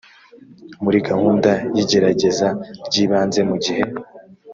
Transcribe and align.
muri 0.83 0.97
gahunda 1.07 1.51
y 1.75 1.79
igerageza 1.83 2.47
ry 2.85 2.95
ibanze 3.03 3.41
mu 3.49 3.55
gihe 3.63 3.83